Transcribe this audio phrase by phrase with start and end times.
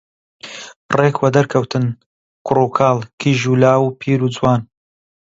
[0.97, 1.85] ڕێک وەدەرکەوتن
[2.45, 4.61] کوڕوکاڵ، کیژ و لاو، پیر و جوان